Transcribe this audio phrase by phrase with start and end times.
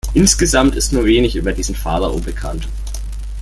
[0.15, 2.67] Insgesamt ist nur wenig über diesen Pharao bekannt.